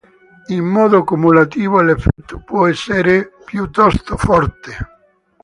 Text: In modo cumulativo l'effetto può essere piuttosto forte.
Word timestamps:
In 0.47 0.63
modo 0.65 1.03
cumulativo 1.03 1.79
l'effetto 1.79 2.41
può 2.43 2.65
essere 2.65 3.33
piuttosto 3.45 4.17
forte. 4.17 4.75